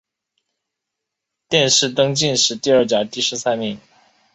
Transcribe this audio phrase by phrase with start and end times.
[1.47, 3.79] 殿试登进士第二甲第十三名。